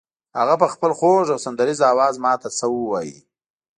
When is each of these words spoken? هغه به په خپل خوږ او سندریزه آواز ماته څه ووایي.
هغه 0.37 0.53
به 0.57 0.59
په 0.61 0.67
خپل 0.73 0.91
خوږ 0.99 1.25
او 1.33 1.39
سندریزه 1.45 1.85
آواز 1.93 2.15
ماته 2.23 2.49
څه 2.57 2.65
ووایي. 2.75 3.17